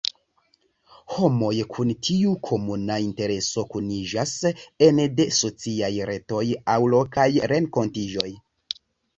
Homoj 1.15 1.49
kun 1.73 1.91
tiu 2.07 2.31
komuna 2.47 2.95
intereso 3.09 3.65
kuniĝas 3.75 4.33
ene 4.87 5.05
de 5.21 5.29
sociaj 5.41 5.93
retoj 6.13 6.43
aŭ 6.75 6.79
lokaj 6.97 7.29
renkontiĝoj. 7.55 8.29